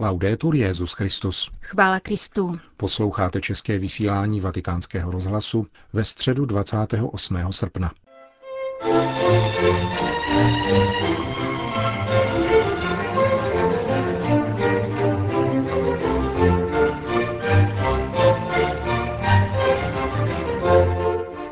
Laudetur 0.00 0.54
Jezus 0.54 0.92
Christus. 0.92 1.50
Chvála 1.60 2.00
Kristu. 2.00 2.52
Posloucháte 2.76 3.40
české 3.40 3.78
vysílání 3.78 4.40
Vatikánského 4.40 5.10
rozhlasu 5.10 5.66
ve 5.92 6.04
středu 6.04 6.46
28. 6.46 7.36
srpna. 7.50 7.92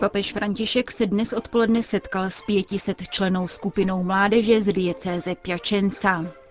Papež 0.01 0.33
František 0.33 0.91
se 0.91 1.07
dnes 1.07 1.33
odpoledne 1.33 1.83
setkal 1.83 2.31
s 2.31 2.43
500 2.43 3.09
členou 3.09 3.49
skupinou 3.49 4.03
mládeže 4.03 4.63
z 4.63 4.73
diecéze 4.73 5.35
Piacenza. 5.35 6.44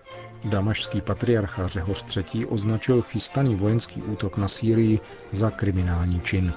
Damašský 0.44 1.00
patriarcha 1.00 1.66
Řehoř 1.66 2.16
III. 2.34 2.46
označil 2.46 3.02
chystaný 3.02 3.54
vojenský 3.54 4.02
útok 4.02 4.36
na 4.36 4.48
Sýrii 4.48 5.00
za 5.32 5.50
kriminální 5.50 6.20
čin. 6.20 6.52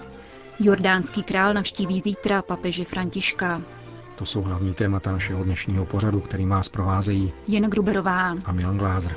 Jordánský 0.60 1.24
král 1.24 1.54
navštíví 1.54 2.00
zítra 2.02 2.42
papeže 2.42 2.84
Františka. 2.86 3.62
To 4.16 4.26
jsou 4.26 4.42
hlavní 4.42 4.74
témata 4.74 5.12
našeho 5.12 5.44
dnešního 5.44 5.86
pořadu, 5.86 6.20
který 6.20 6.46
vás 6.46 6.70
provázejí 6.70 7.34
Jen 7.48 7.64
Gruberová 7.70 8.34
a 8.46 8.52
Milan 8.52 8.78
Glázer. 8.78 9.16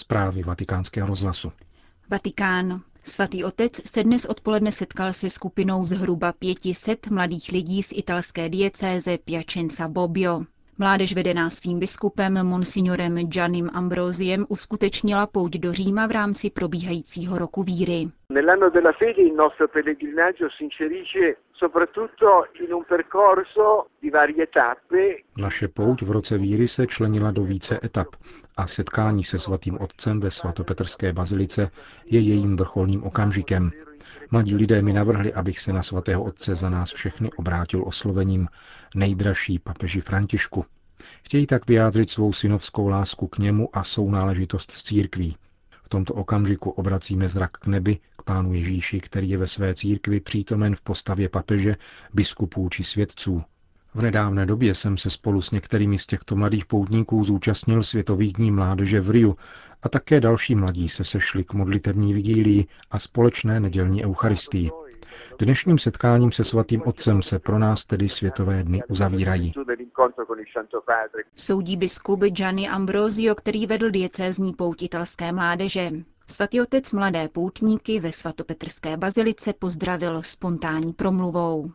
Zprávy 0.00 0.42
vatikánského 0.42 1.04
rozhlasu. 1.06 1.52
Vatikán. 2.08 2.80
Svatý 3.04 3.44
otec 3.44 3.72
se 3.76 4.02
dnes 4.02 4.24
odpoledne 4.24 4.72
setkal 4.72 5.12
se 5.12 5.30
skupinou 5.30 5.84
zhruba 5.84 6.32
500 6.32 7.10
mladých 7.10 7.52
lidí 7.52 7.82
z 7.82 7.92
italské 7.92 8.48
diecéze 8.48 9.18
Piacenza 9.18 9.88
Bobbio. 9.88 10.44
Mládež 10.78 11.12
vedená 11.14 11.50
svým 11.50 11.78
biskupem 11.78 12.46
Monsignorem 12.46 13.28
Giannim 13.28 13.68
Ambrosiem 13.72 14.46
uskutečnila 14.48 15.26
pouť 15.26 15.52
do 15.60 15.72
Říma 15.72 16.06
v 16.06 16.12
rámci 16.12 16.50
probíhajícího 16.50 17.38
roku 17.38 17.62
víry. 17.62 18.08
Nell'anno 18.32 18.70
della 18.72 18.92
fede 18.92 19.20
il 19.22 19.36
nostro 19.36 19.68
pellegrinaggio 19.68 20.48
si 20.56 20.64
inserisce 20.64 21.36
soprattutto 21.60 22.46
in 22.64 22.72
un 22.72 22.84
percorso 22.88 23.90
di 24.00 24.10
varie 24.10 24.46
tappe. 24.48 25.28
Naše 25.36 25.68
pouť 25.68 26.02
v 26.02 26.10
roce 26.10 26.38
víry 26.38 26.68
se 26.68 26.86
členila 26.86 27.30
do 27.30 27.44
více 27.44 27.78
etap 27.84 28.16
a 28.56 28.66
setkání 28.66 29.24
se 29.24 29.38
svatým 29.38 29.80
otcem 29.80 30.20
ve 30.20 30.30
svatopetrské 30.30 31.12
bazilice 31.12 31.70
je 32.04 32.20
jejím 32.20 32.56
vrcholným 32.56 33.04
okamžikem. 33.04 33.70
Mladí 34.30 34.54
lidé 34.54 34.82
mi 34.82 34.92
navrhli, 34.92 35.32
abych 35.34 35.58
se 35.60 35.72
na 35.72 35.82
svatého 35.82 36.24
otce 36.24 36.54
za 36.54 36.70
nás 36.70 36.92
všechny 36.92 37.30
obrátil 37.36 37.84
oslovením 37.86 38.48
nejdražší 38.94 39.58
papeži 39.58 40.00
Františku. 40.00 40.64
Chtějí 41.24 41.46
tak 41.46 41.68
vyjádřit 41.68 42.10
svou 42.10 42.32
synovskou 42.32 42.88
lásku 42.88 43.28
k 43.28 43.38
němu 43.38 43.68
a 43.72 43.84
sounáležitost 43.84 44.70
s 44.70 44.82
církví. 44.82 45.36
Tomto 45.92 46.14
okamžiku 46.14 46.70
obracíme 46.70 47.28
zrak 47.28 47.50
k 47.50 47.66
nebi, 47.66 47.98
k 48.18 48.22
pánu 48.22 48.54
Ježíši, 48.54 49.00
který 49.00 49.30
je 49.30 49.38
ve 49.38 49.46
své 49.46 49.74
církvi 49.74 50.20
přítomen 50.20 50.74
v 50.74 50.82
postavě 50.82 51.28
papeže, 51.28 51.76
biskupů 52.14 52.68
či 52.68 52.84
svědců. 52.84 53.42
V 53.94 54.02
nedávné 54.02 54.46
době 54.46 54.74
jsem 54.74 54.96
se 54.96 55.10
spolu 55.10 55.42
s 55.42 55.50
některými 55.50 55.98
z 55.98 56.06
těchto 56.06 56.36
mladých 56.36 56.66
poutníků 56.66 57.24
zúčastnil 57.24 57.82
Světových 57.82 58.32
dní 58.32 58.50
mládeže 58.50 59.00
v 59.00 59.10
Riu 59.10 59.36
a 59.82 59.88
také 59.88 60.20
další 60.20 60.54
mladí 60.54 60.88
se 60.88 61.04
sešli 61.04 61.44
k 61.44 61.54
modlitební 61.54 62.14
vigílii 62.14 62.66
a 62.90 62.98
společné 62.98 63.60
nedělní 63.60 64.04
eucharistii. 64.04 64.70
Dnešním 65.38 65.78
setkáním 65.78 66.32
se 66.32 66.44
svatým 66.44 66.82
otcem 66.86 67.22
se 67.22 67.38
pro 67.38 67.58
nás 67.58 67.84
tedy 67.84 68.08
světové 68.08 68.62
dny 68.62 68.82
uzavírají. 68.88 69.52
Soudí 71.34 71.76
biskup 71.76 72.20
Gianni 72.20 72.68
Ambrosio, 72.68 73.34
který 73.34 73.66
vedl 73.66 73.90
diecézní 73.90 74.52
pouť 74.52 74.82
italské 74.82 75.32
mládeže. 75.32 75.90
Svatý 76.26 76.60
otec 76.60 76.92
mladé 76.92 77.28
poutníky 77.28 78.00
ve 78.00 78.12
svatopetrské 78.12 78.96
bazilice 78.96 79.52
pozdravil 79.52 80.22
spontánní 80.22 80.92
promluvou. 80.92 81.70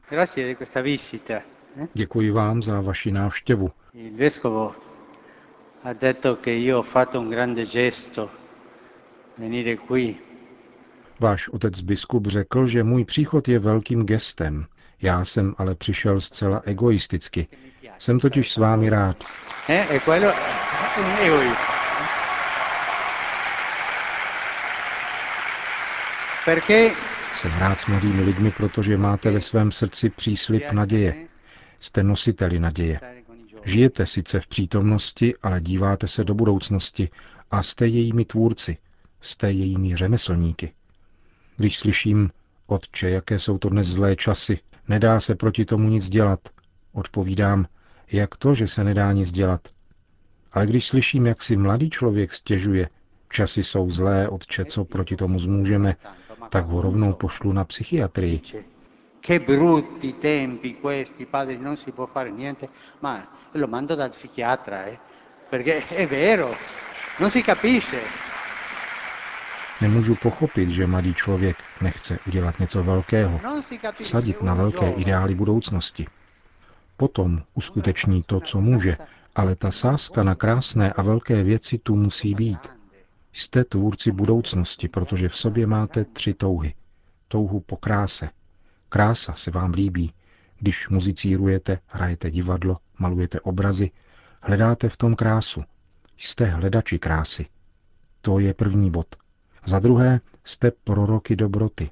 Děkuji 1.93 2.31
vám 2.31 2.61
za 2.61 2.81
vaši 2.81 3.11
návštěvu. 3.11 3.71
ha 5.85 5.93
detto 5.93 6.37
che 6.37 6.49
io 6.49 6.77
ho 6.77 6.81
fatto 6.81 7.19
un 7.19 7.29
grande 7.29 7.63
gesto 7.63 8.27
venire 9.37 9.77
qui. 9.77 10.24
Váš 11.19 11.49
otec 11.49 11.81
biskup 11.81 12.27
řekl, 12.27 12.67
že 12.67 12.83
můj 12.83 13.05
příchod 13.05 13.47
je 13.47 13.59
velkým 13.59 14.05
gestem. 14.05 14.65
Já 15.01 15.25
jsem 15.25 15.55
ale 15.57 15.75
přišel 15.75 16.21
zcela 16.21 16.61
egoisticky. 16.65 17.47
Jsem 17.99 18.19
totiž 18.19 18.51
s 18.51 18.57
vámi 18.57 18.89
rád. 18.89 19.23
Eh? 19.69 19.87
E 19.89 19.99
Jsem 27.35 27.51
rád 27.57 27.79
s 27.79 27.85
mladými 27.85 28.21
lidmi, 28.21 28.51
protože 28.51 28.97
máte 28.97 29.31
ve 29.31 29.41
svém 29.41 29.71
srdci 29.71 30.09
příslip 30.09 30.71
naděje. 30.71 31.15
Jste 31.79 32.03
nositeli 32.03 32.59
naděje. 32.59 32.99
Žijete 33.63 34.05
sice 34.05 34.39
v 34.39 34.47
přítomnosti, 34.47 35.33
ale 35.43 35.61
díváte 35.61 36.07
se 36.07 36.23
do 36.23 36.33
budoucnosti 36.33 37.09
a 37.51 37.63
jste 37.63 37.87
jejími 37.87 38.25
tvůrci, 38.25 38.77
jste 39.21 39.51
jejími 39.51 39.95
řemeslníky. 39.95 40.73
Když 41.57 41.77
slyším, 41.77 42.29
otče, 42.67 43.09
jaké 43.09 43.39
jsou 43.39 43.57
to 43.57 43.69
dnes 43.69 43.87
zlé 43.87 44.15
časy, 44.15 44.59
nedá 44.87 45.19
se 45.19 45.35
proti 45.35 45.65
tomu 45.65 45.89
nic 45.89 46.09
dělat, 46.09 46.39
odpovídám, 46.93 47.67
jak 48.11 48.37
to, 48.37 48.55
že 48.55 48.67
se 48.67 48.83
nedá 48.83 49.11
nic 49.11 49.31
dělat. 49.31 49.67
Ale 50.53 50.65
když 50.65 50.87
slyším, 50.87 51.25
jak 51.25 51.43
si 51.43 51.55
mladý 51.55 51.89
člověk 51.89 52.33
stěžuje, 52.33 52.89
časy 53.29 53.63
jsou 53.63 53.89
zlé, 53.89 54.29
otče, 54.29 54.65
co 54.65 54.85
proti 54.85 55.15
tomu 55.15 55.39
zmůžeme, 55.39 55.95
tak 56.49 56.65
ho 56.65 56.81
rovnou 56.81 57.13
pošlu 57.13 57.53
na 57.53 57.65
psychiatrii. 57.65 58.41
che 59.25 59.39
brutti 59.39 60.19
tempi 60.19 60.79
questi, 60.79 61.25
padri, 61.25 61.57
non 61.57 61.77
si 61.77 61.91
può 61.91 62.05
fare 62.05 62.29
niente, 62.29 62.69
ma 62.99 63.27
lo 63.53 63.67
mando 63.67 63.95
dal 63.95 64.11
psichiatra, 64.11 64.85
eh? 64.85 64.99
perché 65.49 65.87
è 65.87 66.05
vero, 66.05 66.55
non 67.17 67.31
si 67.31 67.41
capisce. 67.41 68.34
Nemůžu 69.81 70.15
pochopit, 70.15 70.69
že 70.69 70.87
mladý 70.87 71.13
člověk 71.13 71.57
nechce 71.81 72.19
udělat 72.27 72.59
něco 72.59 72.83
velkého, 72.83 73.39
vsadit 74.01 74.41
na 74.41 74.53
velké 74.53 74.91
ideály 74.91 75.35
budoucnosti. 75.35 76.05
Potom 76.97 77.43
uskuteční 77.53 78.23
to, 78.23 78.39
co 78.39 78.61
může, 78.61 78.97
ale 79.35 79.55
ta 79.55 79.71
sázka 79.71 80.23
na 80.23 80.35
krásné 80.35 80.93
a 80.93 81.01
velké 81.01 81.43
věci 81.43 81.77
tu 81.77 81.95
musí 81.95 82.35
být. 82.35 82.73
Jste 83.33 83.63
tvůrci 83.63 84.11
budoucnosti, 84.11 84.87
protože 84.87 85.29
v 85.29 85.37
sobě 85.37 85.67
máte 85.67 86.05
tři 86.05 86.33
touhy. 86.33 86.73
Touhu 87.27 87.59
po 87.59 87.77
kráse. 87.77 88.29
Krása 88.89 89.33
se 89.33 89.51
vám 89.51 89.71
líbí. 89.71 90.13
Když 90.59 90.89
muzicírujete, 90.89 91.79
hrajete 91.87 92.31
divadlo, 92.31 92.77
malujete 92.99 93.39
obrazy, 93.39 93.91
hledáte 94.41 94.89
v 94.89 94.97
tom 94.97 95.15
krásu. 95.15 95.63
Jste 96.17 96.45
hledači 96.45 96.99
krásy. 96.99 97.45
To 98.21 98.39
je 98.39 98.53
první 98.53 98.91
bod. 98.91 99.15
Za 99.67 99.79
druhé, 99.79 100.21
jste 100.43 100.71
proroky 100.71 101.35
dobroty. 101.35 101.89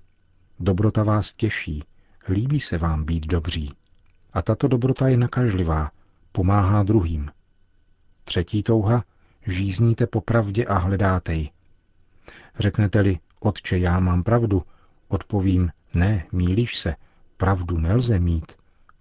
Dobrota 0.60 1.04
vás 1.04 1.34
těší, 1.34 1.84
líbí 2.30 2.60
se 2.60 2.78
vám 2.78 3.04
být 3.04 3.28
dobří. 3.28 3.74
A 4.34 4.42
tato 4.42 4.68
dobrota 4.68 5.08
je 5.08 5.18
nakažlivá, 5.18 5.92
pomáhá 6.32 6.84
druhým. 6.84 7.32
Třetí 8.24 8.64
touha, 8.64 9.04
žízníte 9.48 10.08
po 10.08 10.22
pravdě 10.22 10.66
a 10.66 10.78
hledáte 10.78 11.34
ji. 11.34 11.50
Řeknete-li, 12.60 13.20
otče, 13.40 13.78
já 13.78 14.00
mám 14.00 14.24
pravdu, 14.24 14.64
odpovím, 15.08 15.72
ne, 15.94 16.26
mílíš 16.32 16.78
se, 16.78 16.96
pravdu 17.38 17.78
nelze 17.78 18.20
mít. 18.20 18.52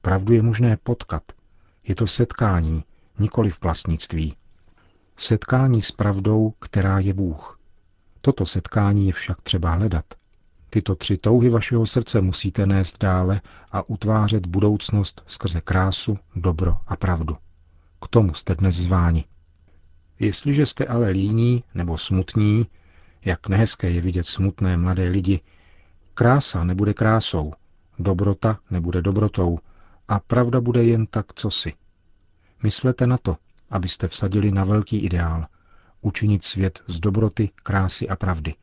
Pravdu 0.02 0.34
je 0.34 0.42
možné 0.42 0.76
potkat. 0.76 1.22
Je 1.84 1.94
to 1.94 2.06
setkání, 2.06 2.84
nikoli 3.18 3.50
v 3.50 3.60
vlastnictví. 3.62 4.34
Setkání 5.16 5.82
s 5.82 5.92
pravdou, 5.92 6.50
která 6.58 6.98
je 6.98 7.14
Bůh. 7.14 7.61
Toto 8.24 8.46
setkání 8.46 9.06
je 9.06 9.12
však 9.12 9.42
třeba 9.42 9.70
hledat. 9.70 10.04
Tyto 10.70 10.94
tři 10.94 11.18
touhy 11.18 11.48
vašeho 11.50 11.86
srdce 11.86 12.20
musíte 12.20 12.66
nést 12.66 12.98
dále 12.98 13.40
a 13.72 13.88
utvářet 13.88 14.46
budoucnost 14.46 15.24
skrze 15.26 15.60
krásu, 15.60 16.18
dobro 16.36 16.76
a 16.86 16.96
pravdu. 16.96 17.36
K 18.02 18.08
tomu 18.08 18.34
jste 18.34 18.54
dnes 18.54 18.74
zváni. 18.74 19.24
Jestliže 20.18 20.66
jste 20.66 20.84
ale 20.84 21.10
líní 21.10 21.64
nebo 21.74 21.98
smutní, 21.98 22.66
jak 23.24 23.48
nehezké 23.48 23.90
je 23.90 24.00
vidět 24.00 24.26
smutné 24.26 24.76
mladé 24.76 25.08
lidi, 25.08 25.40
krása 26.14 26.64
nebude 26.64 26.94
krásou, 26.94 27.52
dobrota 27.98 28.58
nebude 28.70 29.02
dobrotou 29.02 29.58
a 30.08 30.18
pravda 30.18 30.60
bude 30.60 30.84
jen 30.84 31.06
tak 31.06 31.26
cosi. 31.34 31.72
Myslete 32.62 33.06
na 33.06 33.18
to, 33.18 33.36
abyste 33.70 34.08
vsadili 34.08 34.50
na 34.50 34.64
velký 34.64 34.98
ideál, 34.98 35.46
učinit 36.02 36.44
svět 36.44 36.80
z 36.86 37.00
dobroty, 37.00 37.50
krásy 37.62 38.08
a 38.08 38.16
pravdy. 38.16 38.54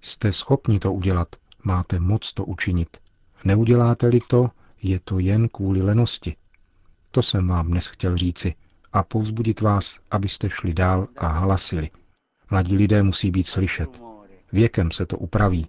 Jste 0.00 0.32
schopni 0.32 0.78
to 0.78 0.92
udělat, 0.92 1.28
máte 1.64 2.00
moc 2.00 2.32
to 2.32 2.44
učinit. 2.44 2.96
Neuděláte-li 3.44 4.20
to, 4.28 4.50
je 4.82 5.00
to 5.00 5.18
jen 5.18 5.48
kvůli 5.48 5.82
lenosti. 5.82 6.36
To 7.10 7.22
jsem 7.22 7.48
vám 7.48 7.66
dnes 7.66 7.86
chtěl 7.86 8.16
říci 8.16 8.54
a 8.92 9.02
povzbudit 9.02 9.60
vás, 9.60 10.00
abyste 10.10 10.50
šli 10.50 10.74
dál 10.74 11.08
a 11.16 11.28
hlasili. 11.28 11.90
Mladí 12.50 12.76
lidé 12.76 13.02
musí 13.02 13.30
být 13.30 13.46
slyšet. 13.46 14.02
Věkem 14.52 14.90
se 14.90 15.06
to 15.06 15.18
upraví, 15.18 15.66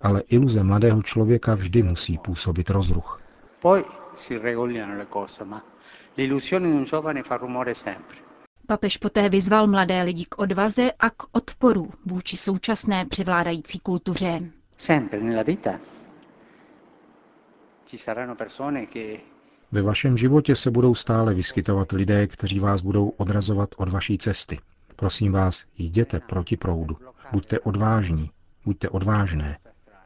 ale 0.00 0.20
iluze 0.20 0.62
mladého 0.62 1.02
člověka 1.02 1.54
vždy 1.54 1.82
musí 1.82 2.18
působit 2.18 2.70
rozruch. 2.70 3.20
Poi 3.60 3.84
si 4.16 4.38
regolano 4.38 4.98
le 4.98 5.06
cose, 5.12 5.44
ma 5.44 5.64
l'illusione 6.16 6.68
di 6.68 6.76
un 6.76 6.84
giovane 6.84 7.22
fa 7.22 7.36
rumore 7.36 7.74
sempre. 7.74 8.23
Papež 8.66 8.96
poté 8.96 9.28
vyzval 9.28 9.66
mladé 9.66 10.02
lidi 10.02 10.24
k 10.24 10.38
odvaze 10.38 10.92
a 10.92 11.10
k 11.10 11.22
odporu 11.32 11.90
vůči 12.06 12.36
současné 12.36 13.04
převládající 13.04 13.78
kultuře. 13.78 14.40
Sempre 14.76 15.20
nella 15.20 15.42
vita 15.42 15.78
ci 17.94 17.98
saranno 17.98 18.34
persone 18.34 18.86
che 18.86 19.20
Ve 19.72 19.82
vašem 19.82 20.16
životě 20.16 20.56
se 20.56 20.70
budou 20.70 20.94
stále 20.94 21.34
vyskytovat 21.34 21.92
lidé, 21.92 22.26
kteří 22.26 22.60
vás 22.60 22.80
budou 22.80 23.08
odrazovat 23.08 23.74
od 23.76 23.88
vaší 23.88 24.18
cesty. 24.18 24.58
Prosím 24.96 25.32
vás, 25.32 25.64
jděte 25.78 26.20
proti 26.20 26.56
proudu. 26.56 26.96
Buďte 27.32 27.60
odvážní, 27.60 28.30
buďte 28.64 28.88
odvážné. 28.88 29.58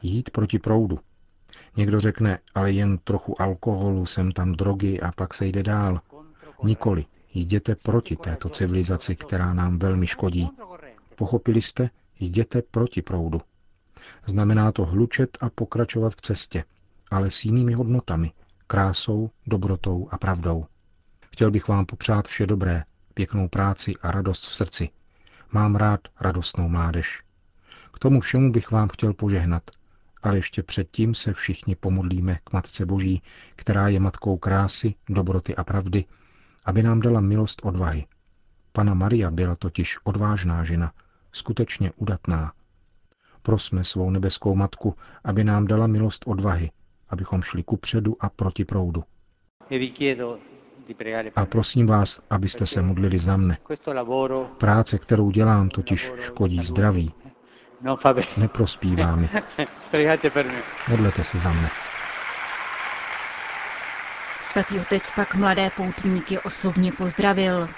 Jít 0.02 0.30
proti 0.30 0.58
proudu. 0.58 0.98
Někdo 1.76 2.00
řekne, 2.00 2.38
ale 2.54 2.72
jen 2.72 2.98
trochu 2.98 3.42
alkoholu, 3.42 4.06
sem 4.06 4.32
tam 4.32 4.52
drogy 4.52 5.00
a 5.00 5.12
pak 5.12 5.34
se 5.34 5.46
jde 5.46 5.62
dál. 5.62 6.00
Nikoli, 6.62 7.04
jděte 7.40 7.74
proti 7.74 8.16
této 8.16 8.48
civilizaci, 8.48 9.16
která 9.16 9.54
nám 9.54 9.78
velmi 9.78 10.06
škodí. 10.06 10.50
Pochopili 11.16 11.62
jste? 11.62 11.90
Jděte 12.20 12.62
proti 12.62 13.02
proudu. 13.02 13.40
Znamená 14.26 14.72
to 14.72 14.84
hlučet 14.84 15.38
a 15.40 15.50
pokračovat 15.50 16.12
v 16.12 16.20
cestě, 16.20 16.64
ale 17.10 17.30
s 17.30 17.44
jinými 17.44 17.72
hodnotami, 17.72 18.32
krásou, 18.66 19.30
dobrotou 19.46 20.08
a 20.10 20.18
pravdou. 20.18 20.66
Chtěl 21.32 21.50
bych 21.50 21.68
vám 21.68 21.86
popřát 21.86 22.28
vše 22.28 22.46
dobré, 22.46 22.84
pěknou 23.14 23.48
práci 23.48 23.94
a 24.02 24.10
radost 24.10 24.46
v 24.46 24.54
srdci. 24.54 24.88
Mám 25.52 25.76
rád 25.76 26.00
radostnou 26.20 26.68
mládež. 26.68 27.22
K 27.94 27.98
tomu 27.98 28.20
všemu 28.20 28.52
bych 28.52 28.70
vám 28.70 28.88
chtěl 28.88 29.14
požehnat, 29.14 29.62
ale 30.22 30.36
ještě 30.36 30.62
předtím 30.62 31.14
se 31.14 31.32
všichni 31.32 31.76
pomodlíme 31.76 32.38
k 32.44 32.52
Matce 32.52 32.86
Boží, 32.86 33.22
která 33.56 33.88
je 33.88 34.00
matkou 34.00 34.36
krásy, 34.36 34.94
dobroty 35.08 35.56
a 35.56 35.64
pravdy, 35.64 36.04
aby 36.68 36.82
nám 36.82 37.00
dala 37.00 37.20
milost 37.20 37.60
odvahy. 37.64 38.06
Pana 38.72 38.94
Maria 38.94 39.30
byla 39.30 39.56
totiž 39.56 39.98
odvážná 40.04 40.64
žena, 40.64 40.92
skutečně 41.32 41.92
udatná. 41.96 42.52
Prosme 43.42 43.84
svou 43.84 44.10
nebeskou 44.10 44.54
matku, 44.54 44.94
aby 45.24 45.44
nám 45.44 45.66
dala 45.66 45.86
milost 45.86 46.24
odvahy, 46.26 46.70
abychom 47.08 47.42
šli 47.42 47.62
kupředu 47.62 48.16
a 48.20 48.28
proti 48.28 48.64
proudu. 48.64 49.04
e 49.70 51.30
A 51.36 51.46
prosím 51.46 51.86
vás, 51.86 52.20
abyste 52.30 52.66
se 52.66 52.82
modlili 52.82 53.18
za 53.18 53.36
mne. 53.36 53.58
Práce, 54.58 54.98
kterou 54.98 55.30
dělám, 55.30 55.68
totiž 55.68 56.12
škodí 56.18 56.60
zdraví, 56.64 57.12
bene. 58.14 58.26
neprospívá 58.36 59.16
mi. 59.16 59.28
Modlete 60.88 61.24
se 61.24 61.38
za 61.38 61.52
mne. 61.52 61.70
Svatý 64.52 64.80
otec 64.80 65.12
pak 65.16 65.34
mladé 65.34 65.70
poutníky 65.76 66.38
osobně 66.38 66.92
pozdravil. 66.92 67.68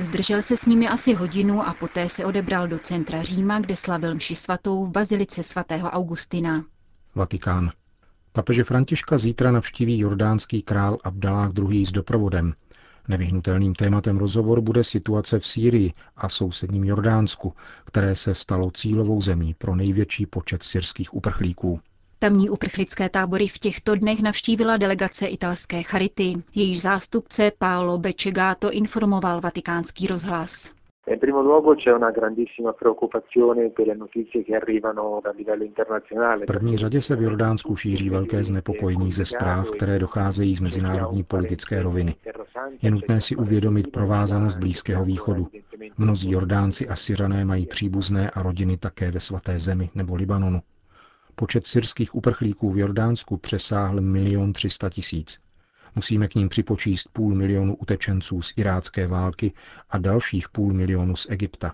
Zdržel 0.00 0.42
se 0.42 0.56
s 0.56 0.66
nimi 0.66 0.88
asi 0.88 1.14
hodinu 1.14 1.62
a 1.62 1.74
poté 1.74 2.08
se 2.08 2.24
odebral 2.24 2.68
do 2.68 2.78
centra 2.78 3.22
Říma, 3.22 3.60
kde 3.60 3.76
slavil 3.76 4.14
mši 4.14 4.36
svatou 4.36 4.84
v 4.84 4.90
bazilice 4.90 5.42
svatého 5.42 5.90
Augustina. 5.90 6.64
Vatikán. 7.14 7.72
Papeže 8.32 8.64
Františka 8.64 9.18
zítra 9.18 9.50
navštíví 9.50 9.98
jordánský 9.98 10.62
král 10.62 10.98
Abdalách 11.04 11.50
II. 11.58 11.86
s 11.86 11.92
doprovodem. 11.92 12.54
Nevyhnutelným 13.08 13.74
tématem 13.74 14.18
rozhovoru 14.18 14.62
bude 14.62 14.84
situace 14.84 15.38
v 15.38 15.46
Sýrii 15.46 15.92
a 16.16 16.28
sousedním 16.28 16.84
Jordánsku, 16.84 17.54
které 17.84 18.16
se 18.16 18.34
stalo 18.34 18.70
cílovou 18.70 19.20
zemí 19.20 19.54
pro 19.54 19.76
největší 19.76 20.26
počet 20.26 20.62
syrských 20.62 21.14
uprchlíků. 21.14 21.80
Tamní 22.22 22.50
uprchlické 22.50 23.08
tábory 23.08 23.48
v 23.48 23.58
těchto 23.58 23.94
dnech 23.94 24.22
navštívila 24.22 24.76
delegace 24.76 25.26
italské 25.26 25.82
Charity. 25.82 26.32
Jejíž 26.54 26.82
zástupce 26.82 27.52
Paolo 27.58 27.98
Beccegato 27.98 28.70
informoval 28.70 29.40
vatikánský 29.40 30.06
rozhlas. 30.06 30.70
In 31.06 31.18
primo 31.18 31.42
luogo 31.42 31.74
c'è 31.74 31.92
una 31.94 32.10
grandissima 32.10 32.72
preoccupazione 32.72 33.70
per 33.70 33.86
le 33.86 33.96
notizie 33.96 34.44
che 34.44 34.56
arrivano 34.56 35.20
a 35.24 35.30
livello 35.30 35.64
internazionale. 35.64 36.42
V 36.42 36.46
první 36.46 36.76
řadě 36.76 37.00
se 37.00 37.16
v 37.16 37.22
Jordánsku 37.22 37.76
šíří 37.76 38.10
velké 38.10 38.44
znepokojení 38.44 39.12
ze 39.12 39.24
zpráv, 39.24 39.70
které 39.70 39.98
docházejí 39.98 40.54
z 40.54 40.60
mezinárodní 40.60 41.22
politické 41.22 41.82
roviny. 41.82 42.14
Je 42.82 42.90
nutné 42.90 43.20
si 43.20 43.36
uvědomit 43.36 43.92
provázanost 43.92 44.58
Blízkého 44.58 45.04
východu. 45.04 45.48
Mnozí 45.98 46.30
Jordánci 46.30 46.88
a 46.88 46.96
Syřané 46.96 47.44
mají 47.44 47.66
příbuzné 47.66 48.30
a 48.30 48.42
rodiny 48.42 48.76
také 48.76 49.10
ve 49.10 49.20
svaté 49.20 49.58
zemi 49.58 49.90
nebo 49.94 50.14
Libanonu. 50.14 50.60
Počet 51.40 51.66
syrských 51.66 52.14
uprchlíků 52.14 52.70
v 52.70 52.78
Jordánsku 52.78 53.36
přesáhl 53.36 54.00
milion 54.00 54.52
třista 54.52 54.90
tisíc. 54.90 55.38
Musíme 55.94 56.28
k 56.28 56.34
ním 56.34 56.48
připočíst 56.48 57.08
půl 57.12 57.34
milionu 57.34 57.76
utečenců 57.76 58.42
z 58.42 58.52
irácké 58.56 59.06
války 59.06 59.52
a 59.90 59.98
dalších 59.98 60.48
půl 60.48 60.72
milionu 60.72 61.16
z 61.16 61.26
Egypta. 61.30 61.72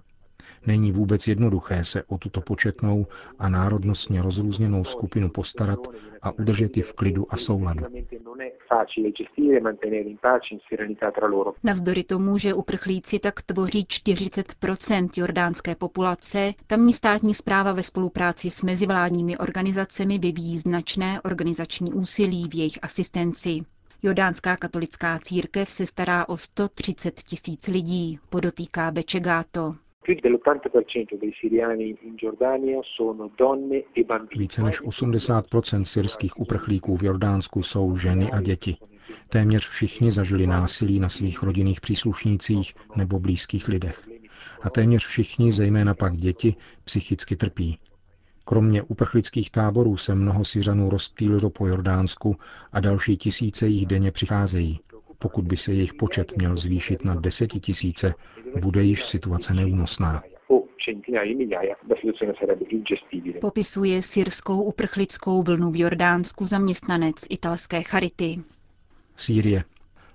Není 0.67 0.93
vůbec 0.93 1.29
jednoduché 1.29 1.85
se 1.85 2.03
o 2.03 2.19
tuto 2.19 2.41
početnou 2.41 3.07
a 3.39 3.49
národnostně 3.49 4.23
rozrůzněnou 4.23 4.85
skupinu 4.85 5.29
postarat 5.29 5.79
a 6.23 6.33
udržet 6.33 6.77
ji 6.77 6.83
v 6.83 6.93
klidu 6.93 7.27
a 7.31 7.37
souladu. 7.37 7.85
Navzdory 11.65 12.05
tomu, 12.05 12.39
že 12.39 12.55
uprchlíci 12.55 13.19
tak 13.19 13.43
tvoří 13.43 13.83
40% 13.83 15.09
jordánské 15.17 15.75
populace, 15.75 16.53
tamní 16.67 16.93
státní 16.93 17.35
zpráva 17.35 17.73
ve 17.73 17.83
spolupráci 17.83 18.51
s 18.51 18.63
mezivládními 18.63 19.39
organizacemi 19.39 20.19
vyvíjí 20.19 20.59
značné 20.59 21.21
organizační 21.21 21.93
úsilí 21.93 22.49
v 22.49 22.55
jejich 22.55 22.79
asistenci. 22.83 23.61
Jordánská 24.03 24.57
katolická 24.57 25.19
církev 25.19 25.71
se 25.71 25.87
stará 25.87 26.29
o 26.29 26.37
130 26.37 27.15
tisíc 27.15 27.67
lidí, 27.67 28.19
podotýká 28.29 28.91
Beccegato. 28.91 29.75
Più 30.07 30.15
dell'80% 30.15 31.19
dei 31.19 31.33
siriani 31.41 31.97
in 32.03 32.15
Giordania 32.15 32.81
sono 32.97 33.29
donne 33.37 33.85
e 33.93 34.05
bambini. 34.05 34.41
Více 34.41 34.63
než 34.63 34.83
80% 34.83 35.83
syrských 35.83 36.41
uprchlíků 36.41 36.97
v 36.97 37.03
Jordánsku 37.03 37.63
jsou 37.63 37.97
ženy 37.97 38.31
a 38.31 38.41
děti. 38.41 38.77
Téměř 39.29 39.69
všichni 39.69 40.11
zažili 40.11 40.47
násilí 40.47 41.01
na 41.01 41.09
svých 41.09 41.43
rodinných 41.43 41.81
příslušnících 41.81 42.75
nebo 42.97 43.19
blízkých 43.19 43.69
lidech. 43.69 44.09
A 44.63 44.71
téměř 44.71 45.07
všichni, 45.07 45.53
zejména 45.53 45.95
pak 45.95 46.17
děti, 46.17 46.55
psychicky 46.85 47.37
trpí. 47.37 47.79
Kromě 48.45 48.83
uprchlických 48.83 49.51
táborů 49.51 49.97
se 49.97 50.15
mnoho 50.15 50.45
Syřanů 50.45 50.91
rozptýlilo 50.91 51.51
po 51.51 51.67
Jordánsku 51.67 52.37
a 52.73 52.81
další 52.81 53.17
tisíce 53.17 53.67
jich 53.67 53.87
denně 53.87 54.13
přicházejí. 54.13 54.81
Pokud 55.19 55.45
by 55.45 55.57
se 55.57 55.73
jejich 55.73 55.95
počet 55.95 56.37
měl 56.37 56.57
zvýšit 56.57 57.05
na 57.05 57.15
desetitisíce, 57.15 58.15
bude 58.61 58.83
již 58.83 59.05
situace 59.05 59.55
neúnosná. 59.55 60.23
Popisuje 63.41 64.03
syrskou 64.03 64.63
uprchlickou 64.63 65.43
vlnu 65.43 65.71
v 65.71 65.77
Jordánsku 65.77 66.47
zaměstnanec 66.47 67.15
italské 67.31 67.83
Charity. 67.83 68.39
Sýrie. 69.17 69.65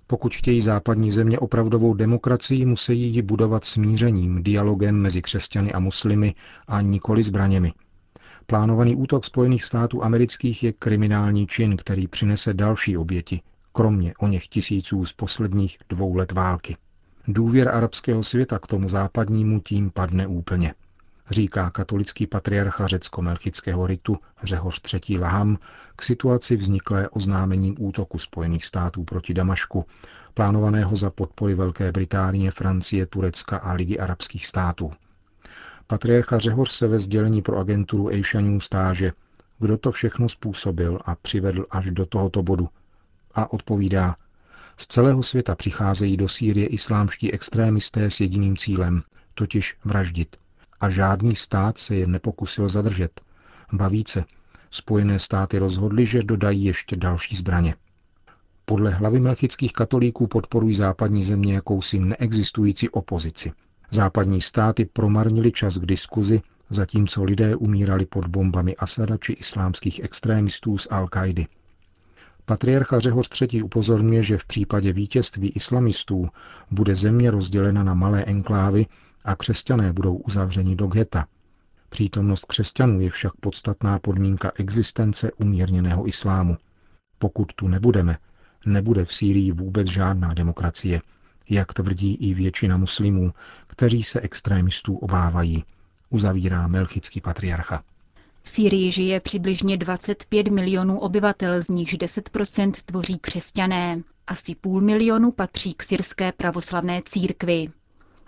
Pokud 0.08 0.34
chtějí 0.34 0.62
západní 0.62 1.12
země 1.12 1.40
opravdovou 1.40 1.94
demokracii, 1.94 2.66
musí 2.66 3.00
ji 3.00 3.22
budovat 3.22 3.66
smířením, 3.66 4.44
dialogem 4.44 4.96
mezi 4.96 5.22
křesťany 5.22 5.74
a 5.74 5.80
muslimy 5.80 6.34
a 6.68 6.82
nikoli 6.82 7.24
zbraněmi. 7.24 7.74
Plánovaný 8.46 8.96
útok 8.96 9.26
Spojených 9.26 9.64
států 9.64 10.04
amerických 10.04 10.64
je 10.64 10.74
kriminální 10.74 11.48
čin, 11.48 11.78
který 11.78 12.08
přinese 12.08 12.54
další 12.54 12.98
oběti, 12.98 13.42
kromě 13.74 14.14
o 14.20 14.28
něch 14.28 14.48
tisíců 14.48 15.06
z 15.06 15.14
posledních 15.14 15.78
dvou 15.90 16.16
let 16.16 16.32
války. 16.32 16.78
Důvěr 17.28 17.70
arabského 17.70 18.24
světa 18.24 18.60
k 18.60 18.68
tomu 18.68 18.90
západnímu 18.90 19.60
tím 19.60 19.92
padne 19.92 20.28
úplně, 20.28 20.74
říká 21.30 21.70
katolický 21.70 22.28
patriarcha 22.28 22.88
řecko-melchického 22.88 23.88
ritu 23.88 24.18
Řehoř 24.44 24.82
III. 24.94 25.18
Laham 25.18 25.58
k 25.96 26.02
situaci 26.02 26.56
vzniklé 26.56 27.10
oznámením 27.10 27.76
útoku 27.80 28.20
Spojených 28.20 28.66
států 28.66 29.04
proti 29.04 29.34
Damašku, 29.34 29.86
plánovaného 30.34 30.96
za 30.96 31.10
podpory 31.10 31.56
Velké 31.56 31.92
Británie, 31.92 32.52
Francie, 32.52 33.06
Turecka 33.06 33.58
a 33.58 33.74
Ligy 33.74 34.00
arabských 34.00 34.48
států. 34.48 34.92
Patriarcha 35.88 36.38
Řehoř 36.38 36.72
se 36.72 36.88
ve 36.88 37.00
sdělení 37.00 37.42
pro 37.42 37.58
agenturu 37.58 38.10
Asia 38.10 38.42
News 38.42 38.66
stáže, 38.66 39.12
kdo 39.60 39.78
to 39.78 39.92
všechno 39.92 40.30
způsobil 40.30 41.00
a 41.06 41.16
přivedl 41.16 41.66
až 41.72 41.92
do 41.92 42.06
tohoto 42.06 42.44
bodu. 42.44 42.70
A 43.36 43.54
odpovídá, 43.54 44.16
z 44.78 44.88
celého 44.88 45.24
světa 45.24 45.56
přicházejí 45.56 46.18
do 46.18 46.28
Sýrie 46.28 46.68
islámští 46.68 47.34
extrémisté 47.34 48.12
s 48.12 48.20
jediným 48.20 48.58
cílem, 48.58 49.04
totiž 49.34 49.78
vraždit. 49.86 50.36
A 50.80 50.90
žádný 50.90 51.36
stát 51.36 51.78
se 51.78 51.96
je 51.96 52.08
nepokusil 52.08 52.70
zadržet. 52.70 53.22
Ba 53.74 53.88
více, 53.88 54.26
Spojené 54.72 55.20
státy 55.20 55.60
rozhodly, 55.60 56.06
že 56.06 56.24
dodají 56.24 56.64
ještě 56.64 56.96
další 56.96 57.36
zbraně. 57.36 57.76
Podle 58.66 58.92
hlavy 58.92 59.20
melchických 59.20 59.74
katolíků 59.74 60.28
podporují 60.28 60.76
západní 60.76 61.24
země 61.24 61.54
jakousi 61.54 62.00
neexistující 62.00 62.90
opozici. 62.90 63.52
Západní 63.92 64.42
státy 64.42 64.86
promarnili 64.86 65.52
čas 65.52 65.78
k 65.78 65.86
diskuzi, 65.86 66.42
zatímco 66.70 67.24
lidé 67.24 67.56
umírali 67.56 68.06
pod 68.06 68.28
bombami 68.28 68.76
Asada 68.76 69.18
či 69.18 69.34
islámských 69.34 70.04
extrémistů 70.04 70.78
z 70.78 70.88
Al-Kaidy. 70.88 71.48
Patriarcha 72.46 73.00
Řehoř 73.00 73.42
III. 73.42 73.64
upozorňuje, 73.64 74.24
že 74.24 74.38
v 74.38 74.46
případě 74.46 74.94
vítězství 74.94 75.50
islamistů 75.50 76.30
bude 76.72 76.96
země 76.96 77.32
rozdělena 77.32 77.84
na 77.84 77.94
malé 77.94 78.24
enklávy 78.26 78.86
a 79.26 79.36
křesťané 79.36 79.94
budou 79.94 80.16
uzavřeni 80.16 80.76
do 80.76 80.88
geta. 80.88 81.28
Přítomnost 81.90 82.46
křesťanů 82.46 83.02
je 83.02 83.10
však 83.10 83.34
podstatná 83.40 84.00
podmínka 84.00 84.52
existence 84.56 85.32
umírněného 85.32 86.08
islámu. 86.08 86.58
Pokud 87.20 87.54
tu 87.54 87.68
nebudeme, 87.68 88.18
nebude 88.66 89.06
v 89.06 89.14
Sýrii 89.14 89.52
vůbec 89.52 89.88
žádná 89.88 90.34
demokracie, 90.34 91.02
jak 91.50 91.74
tvrdí 91.74 92.16
i 92.16 92.34
většina 92.34 92.78
muslimů, 92.78 93.34
kteří 93.68 94.04
se 94.04 94.22
extrémistů 94.22 94.98
obávají, 94.98 95.64
uzavírá 96.10 96.68
melchický 96.68 97.22
patriarcha. 97.22 97.84
V 98.44 98.50
Sýrii 98.50 98.92
žije 98.92 99.20
přibližně 99.20 99.78
25 99.78 100.48
milionů 100.48 101.00
obyvatel, 101.00 101.62
z 101.62 101.68
nichž 101.70 101.94
10% 101.94 102.72
tvoří 102.86 103.18
křesťané. 103.18 104.02
Asi 104.28 104.56
půl 104.56 104.82
milionu 104.82 105.32
patří 105.32 105.74
k 105.74 105.84
syrské 105.84 106.32
pravoslavné 106.32 107.02
církvi. 107.06 107.68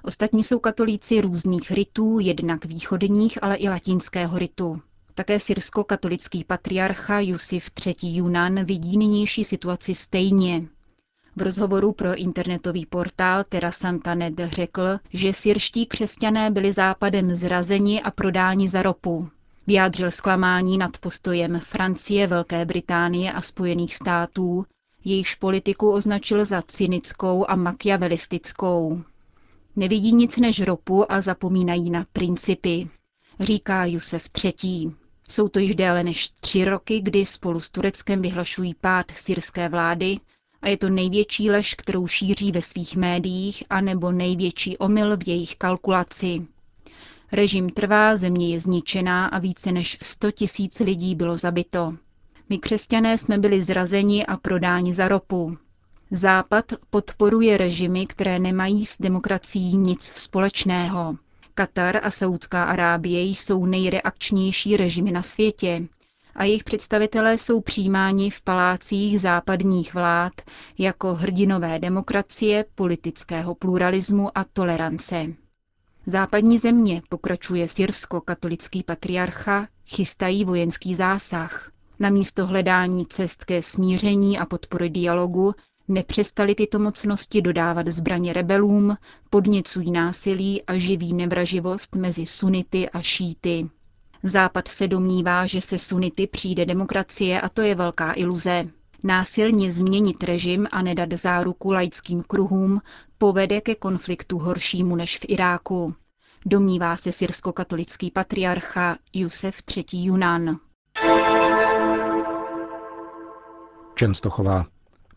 Ostatní 0.04 0.44
jsou 0.44 0.60
katolíci 0.60 1.22
různých 1.22 1.72
rytů, 1.72 2.20
jednak 2.20 2.66
východních, 2.66 3.44
ale 3.44 3.56
i 3.56 3.70
latinského 3.70 4.40
ritu. 4.40 4.82
Také 5.16 5.40
syrsko-katolický 5.40 6.44
patriarcha 6.44 7.20
Jusif 7.20 7.70
III. 7.86 7.96
Junan 8.16 8.66
vidí 8.66 8.98
nynější 8.98 9.44
situaci 9.44 9.96
stejně. 9.96 10.68
V 11.36 11.42
rozhovoru 11.42 11.92
pro 11.92 12.16
internetový 12.16 12.86
portál 12.86 13.44
Terra 13.50 13.72
Santanet 13.72 14.34
řekl, 14.44 15.00
že 15.14 15.34
syrští 15.34 15.86
křesťané 15.86 16.52
byli 16.52 16.74
západem 16.74 17.36
zrazeni 17.36 18.02
a 18.02 18.12
prodáni 18.12 18.70
za 18.70 18.82
ropu. 18.82 19.30
Vyjádřil 19.68 20.12
zklamání 20.12 20.78
nad 20.78 20.98
postojem 20.98 21.60
Francie, 21.60 22.28
Velké 22.28 22.66
Británie 22.66 23.32
a 23.34 23.42
Spojených 23.42 23.96
států, 23.96 24.66
jejichž 25.06 25.36
politiku 25.36 25.92
označil 25.92 26.46
za 26.46 26.62
cynickou 26.62 27.46
a 27.50 27.56
makiavelistickou. 27.56 29.02
Nevidí 29.76 30.14
nic 30.14 30.38
než 30.38 30.62
ropu 30.62 31.12
a 31.12 31.22
zapomínají 31.22 31.90
na 31.90 32.06
principy, 32.14 32.90
říká 33.40 33.86
Jusef 33.86 34.30
III. 34.44 34.92
Jsou 35.30 35.48
to 35.48 35.60
již 35.60 35.76
déle 35.76 36.04
než 36.04 36.30
tři 36.30 36.66
roky, 36.66 37.02
kdy 37.02 37.26
spolu 37.26 37.60
s 37.60 37.70
Tureckem 37.70 38.22
vyhlašují 38.22 38.74
pád 38.82 39.06
syrské 39.12 39.70
vlády 39.70 40.20
a 40.62 40.70
je 40.70 40.78
to 40.78 40.90
největší 40.90 41.50
lež, 41.50 41.74
kterou 41.74 42.08
šíří 42.08 42.52
ve 42.52 42.62
svých 42.62 42.96
médiích, 42.96 43.64
anebo 43.70 44.12
největší 44.12 44.78
omyl 44.78 45.18
v 45.18 45.28
jejich 45.28 45.56
kalkulaci. 45.56 46.48
Režim 47.34 47.70
trvá, 47.70 48.18
země 48.18 48.50
je 48.54 48.60
zničená 48.60 49.26
a 49.26 49.40
více 49.40 49.72
než 49.72 49.98
100 50.02 50.32
tisíc 50.32 50.80
lidí 50.80 51.16
bylo 51.16 51.38
zabito. 51.38 51.94
My 52.50 52.58
křesťané 52.58 53.18
jsme 53.18 53.38
byli 53.38 53.64
zrazeni 53.64 54.26
a 54.26 54.38
prodáni 54.38 54.94
za 54.94 55.08
ropu. 55.08 55.58
Západ 56.12 56.66
podporuje 56.90 57.58
režimy, 57.58 58.08
které 58.08 58.40
nemají 58.40 58.86
s 58.86 58.98
demokracií 59.02 59.78
nic 59.78 60.04
společného. 60.04 61.16
Katar 61.54 62.00
a 62.04 62.12
Saudská 62.12 62.64
Arábie 62.64 63.22
jsou 63.24 63.66
nejreakčnější 63.66 64.78
režimy 64.78 65.12
na 65.12 65.22
světě 65.22 65.82
a 66.36 66.44
jejich 66.44 66.64
představitelé 66.64 67.38
jsou 67.38 67.62
přijímáni 67.62 68.30
v 68.30 68.42
palácích 68.42 69.22
západních 69.22 69.94
vlád 69.94 70.34
jako 70.78 71.14
hrdinové 71.14 71.80
demokracie, 71.80 72.66
politického 72.76 73.56
pluralismu 73.56 74.38
a 74.38 74.44
tolerance. 74.54 75.43
Západní 76.06 76.60
země, 76.60 77.02
pokračuje 77.10 77.68
syrsko-katolický 77.68 78.84
patriarcha, 78.84 79.68
chystají 79.86 80.46
vojenský 80.46 80.96
zásah. 80.96 81.72
Namísto 82.00 82.48
hledání 82.48 83.06
cest 83.06 83.46
ke 83.46 83.62
smíření 83.62 84.40
a 84.40 84.46
podpory 84.46 84.90
dialogu 84.90 85.54
nepřestali 85.88 86.56
tyto 86.56 86.80
mocnosti 86.80 87.42
dodávat 87.42 87.88
zbraně 87.88 88.34
rebelům, 88.34 88.98
podněcují 89.30 89.92
násilí 89.92 90.64
a 90.64 90.78
živí 90.78 91.14
nevraživost 91.14 91.96
mezi 91.96 92.26
sunity 92.26 92.90
a 92.90 93.02
šíty. 93.02 93.70
Západ 94.24 94.68
se 94.68 94.88
domnívá, 94.88 95.48
že 95.48 95.62
se 95.62 95.80
sunity 95.80 96.28
přijde 96.28 96.66
demokracie 96.66 97.42
a 97.42 97.50
to 97.50 97.62
je 97.62 97.76
velká 97.76 98.14
iluze. 98.16 98.68
Násilně 99.04 99.72
změnit 99.72 100.24
režim 100.24 100.68
a 100.72 100.82
nedat 100.82 101.14
záruku 101.14 101.72
laickým 101.72 102.24
kruhům 102.24 102.82
povede 103.18 103.62
ke 103.62 103.76
konfliktu 103.76 104.38
horšímu 104.40 104.96
než 104.96 105.20
v 105.20 105.26
Iráku. 105.28 105.96
Domnívá 106.46 106.98
se 106.98 107.12
syrsko-katolický 107.12 108.12
patriarcha 108.12 108.98
Jusef 109.14 109.56
III. 109.78 110.06
Junan. 110.06 110.58
Čenstochová. 113.96 114.66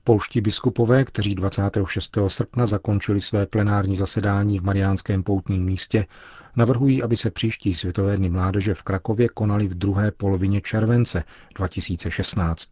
Polští 0.05 0.41
biskupové, 0.41 1.05
kteří 1.05 1.35
26. 1.35 2.19
srpna 2.29 2.67
zakončili 2.67 3.21
své 3.21 3.47
plenární 3.47 3.97
zasedání 3.97 4.59
v 4.59 4.63
Mariánském 4.63 5.23
poutním 5.23 5.65
místě, 5.65 6.07
navrhují, 6.57 7.03
aby 7.03 7.17
se 7.17 7.31
příští 7.31 7.75
světové 7.75 8.17
dny 8.17 8.29
mládeže 8.29 8.75
v 8.75 8.83
Krakově 8.83 9.29
konaly 9.29 9.69
v 9.69 9.75
druhé 9.75 10.11
polovině 10.11 10.61
července 10.61 11.25
2016. 11.55 12.69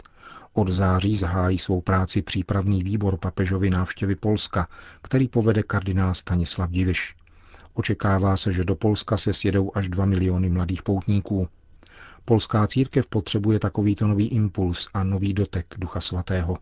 Od 0.57 0.69
září 0.69 1.17
zahájí 1.17 1.59
svou 1.59 1.81
práci 1.81 2.23
přípravný 2.23 2.83
výbor 2.83 3.17
papežovy 3.17 3.71
návštěvy 3.71 4.15
Polska, 4.15 4.69
který 5.03 5.29
povede 5.29 5.63
kardinál 5.63 6.15
Stanislav 6.15 6.71
Diviš. 6.71 7.15
Očekává 7.75 8.37
se, 8.37 8.53
že 8.53 8.65
do 8.65 8.75
Polska 8.75 9.17
se 9.17 9.33
sjedou 9.33 9.71
až 9.75 9.89
2 9.89 10.05
miliony 10.05 10.51
mladých 10.51 10.83
poutníků. 10.83 11.49
Polská 12.25 12.67
církev 12.67 13.07
potřebuje 13.07 13.59
takovýto 13.59 14.09
nový 14.09 14.29
impuls 14.29 14.89
a 14.95 15.05
nový 15.05 15.35
dotek 15.35 15.75
Ducha 15.79 16.01
Svatého, 16.01 16.57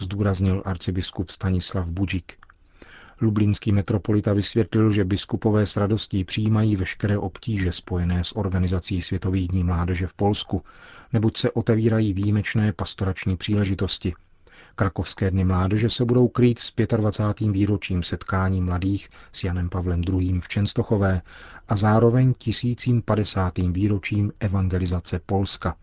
zdůraznil 0.00 0.62
arcibiskup 0.64 1.30
Stanislav 1.30 1.90
Budžik. 1.90 2.43
Lublínský 3.20 3.72
metropolita 3.72 4.32
vysvětlil, 4.32 4.90
že 4.90 5.04
biskupové 5.04 5.66
s 5.66 5.76
radostí 5.76 6.24
přijímají 6.24 6.76
veškeré 6.76 7.18
obtíže 7.18 7.72
spojené 7.72 8.24
s 8.24 8.36
organizací 8.36 9.02
Světových 9.02 9.48
dní 9.48 9.64
mládeže 9.64 10.06
v 10.06 10.14
Polsku, 10.14 10.62
neboť 11.12 11.36
se 11.36 11.50
otevírají 11.50 12.12
výjimečné 12.12 12.72
pastorační 12.72 13.36
příležitosti. 13.36 14.14
Krakovské 14.76 15.30
dny 15.30 15.44
mládeže 15.44 15.90
se 15.90 16.04
budou 16.04 16.28
krýt 16.28 16.58
s 16.58 16.72
25. 16.96 17.50
výročím 17.50 18.02
setkání 18.02 18.60
mladých 18.60 19.08
s 19.32 19.44
Janem 19.44 19.68
Pavlem 19.68 20.02
II. 20.02 20.40
v 20.40 20.48
Čenstochové 20.48 21.22
a 21.68 21.76
zároveň 21.76 22.32
1050. 22.38 23.58
výročím 23.58 24.32
evangelizace 24.40 25.20
Polska. 25.26 25.76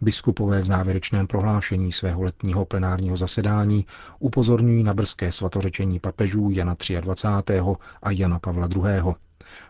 Biskupové 0.00 0.62
v 0.62 0.66
závěrečném 0.66 1.26
prohlášení 1.26 1.92
svého 1.92 2.22
letního 2.22 2.64
plenárního 2.64 3.16
zasedání 3.16 3.86
upozorňují 4.18 4.82
na 4.82 4.94
brzké 4.94 5.32
svatořečení 5.32 6.00
papežů 6.00 6.50
Jana 6.50 6.76
23. 7.00 7.60
a 8.02 8.10
Jana 8.10 8.38
Pavla 8.38 8.68
II. 8.76 9.14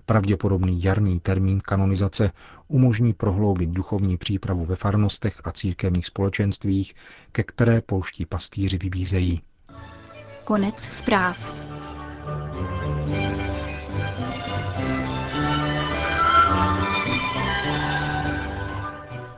Pravděpodobný 0.07 0.83
jarní 0.83 1.21
termín 1.21 1.61
kanonizace 1.61 2.31
umožní 2.69 3.13
prohloubit 3.13 3.71
duchovní 3.71 4.17
přípravu 4.17 4.65
ve 4.65 4.77
farnostech 4.77 5.41
a 5.45 5.53
církevních 5.53 6.07
společenstvích, 6.07 6.95
ke 7.33 7.43
které 7.43 7.81
polští 7.81 8.27
pastýři 8.27 8.79
vybízejí. 8.79 9.43
Konec 10.45 10.81
zpráv. 10.81 11.55